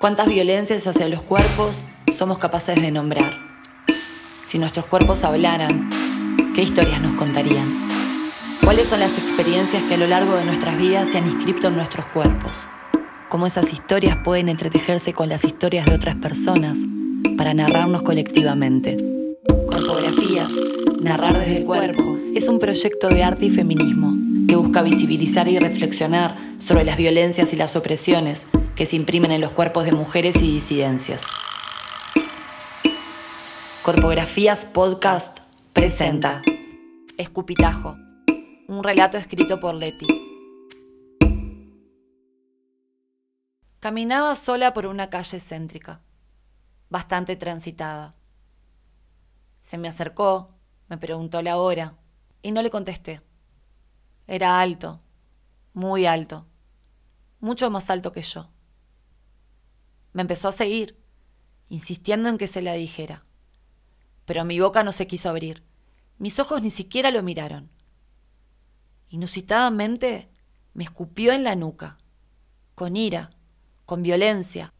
[0.00, 3.34] ¿Cuántas violencias hacia los cuerpos somos capaces de nombrar?
[4.46, 5.90] Si nuestros cuerpos hablaran,
[6.54, 7.68] ¿qué historias nos contarían?
[8.64, 11.76] ¿Cuáles son las experiencias que a lo largo de nuestras vidas se han inscrito en
[11.76, 12.66] nuestros cuerpos?
[13.28, 16.78] ¿Cómo esas historias pueden entretejerse con las historias de otras personas
[17.36, 18.96] para narrarnos colectivamente?
[19.70, 20.50] Corpografías,
[20.98, 24.14] Narrar desde el Cuerpo, es un proyecto de arte y feminismo
[24.48, 28.46] que busca visibilizar y reflexionar sobre las violencias y las opresiones
[28.76, 31.26] que se imprimen en los cuerpos de mujeres y disidencias.
[33.82, 35.38] Corpografías Podcast
[35.72, 36.42] presenta
[37.16, 37.96] Escupitajo,
[38.68, 40.06] un relato escrito por Leti.
[43.80, 46.02] Caminaba sola por una calle céntrica,
[46.90, 48.14] bastante transitada.
[49.62, 50.50] Se me acercó,
[50.88, 51.96] me preguntó la hora
[52.42, 53.22] y no le contesté.
[54.26, 55.00] Era alto,
[55.72, 56.46] muy alto,
[57.40, 58.50] mucho más alto que yo.
[60.12, 60.98] Me empezó a seguir,
[61.68, 63.24] insistiendo en que se la dijera.
[64.24, 65.64] Pero mi boca no se quiso abrir.
[66.18, 67.70] Mis ojos ni siquiera lo miraron.
[69.08, 70.30] Inusitadamente
[70.74, 71.98] me escupió en la nuca,
[72.74, 73.30] con ira,
[73.86, 74.72] con violencia,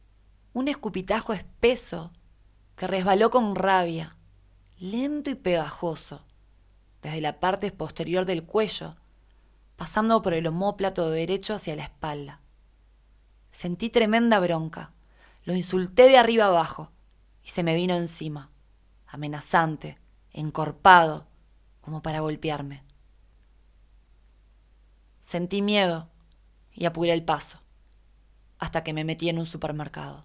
[0.53, 2.13] un escupitajo espeso
[2.77, 4.17] que resbaló con rabia,
[4.79, 6.25] lento y pegajoso,
[7.03, 8.97] desde la parte posterior del cuello
[9.81, 12.43] pasando por el homóplato derecho hacia la espalda.
[13.51, 14.93] Sentí tremenda bronca.
[15.51, 16.93] Lo insulté de arriba abajo
[17.43, 18.53] y se me vino encima,
[19.09, 19.99] amenazante,
[20.33, 21.27] encorpado,
[21.81, 22.85] como para golpearme.
[25.19, 26.09] Sentí miedo
[26.73, 27.59] y apuré el paso,
[28.61, 30.25] hasta que me metí en un supermercado.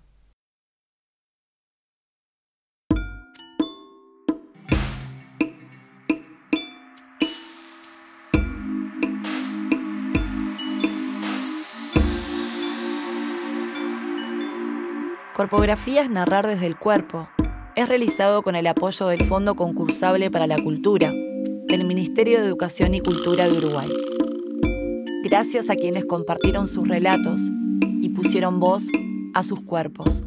[15.36, 17.28] Corpografías Narrar desde el Cuerpo
[17.76, 22.94] es realizado con el apoyo del Fondo Concursable para la Cultura del Ministerio de Educación
[22.94, 23.90] y Cultura de Uruguay.
[25.26, 27.42] Gracias a quienes compartieron sus relatos
[28.02, 28.86] y pusieron voz
[29.34, 30.24] a sus cuerpos.